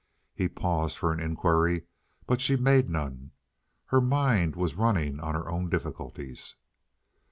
[0.33, 1.83] He paused for an inquiry,
[2.25, 3.33] but she made none.
[3.85, 6.55] Her mind was running on her own difficulties.